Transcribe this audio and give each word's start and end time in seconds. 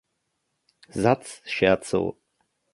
Satz, 0.89 1.43
Scherzo. 1.45 2.17